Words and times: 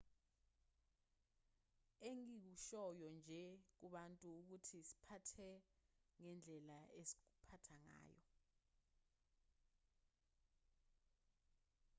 engikushoyo 2.09 3.07
nje 3.17 3.43
kubantu 3.77 4.23
ngukuthi 4.35 4.77
siphathe 4.89 5.49
ngendlela 6.19 6.79
esikuphatha 7.01 7.75
ngayo 7.83 8.21